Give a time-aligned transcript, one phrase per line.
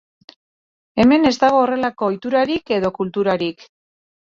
[1.03, 3.71] Hemen ez dago horrelako ohiturarik edo kulturarik.